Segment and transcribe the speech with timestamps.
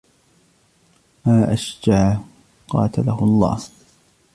[1.25, 2.25] مَا أَشْجَعَهُ
[2.69, 3.59] قَاتَلَهُ اللَّهُ